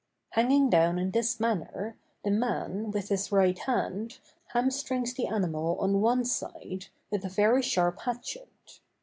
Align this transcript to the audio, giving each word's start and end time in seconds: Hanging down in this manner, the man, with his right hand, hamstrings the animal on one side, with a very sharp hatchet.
Hanging 0.31 0.67
down 0.71 0.97
in 0.97 1.11
this 1.11 1.39
manner, 1.39 1.95
the 2.23 2.31
man, 2.31 2.89
with 2.89 3.09
his 3.09 3.31
right 3.31 3.55
hand, 3.59 4.17
hamstrings 4.47 5.13
the 5.13 5.27
animal 5.27 5.77
on 5.77 6.01
one 6.01 6.25
side, 6.25 6.87
with 7.11 7.23
a 7.23 7.29
very 7.29 7.61
sharp 7.61 7.99
hatchet. 7.99 8.49